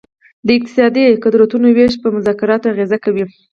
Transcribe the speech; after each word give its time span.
د 0.47 0.47
اقتصادي 0.57 1.03
قدرتونو 1.23 1.67
ویش 1.77 1.93
په 2.03 2.07
مذاکراتو 2.17 2.71
اغیزه 2.73 2.97
کوي 3.05 3.25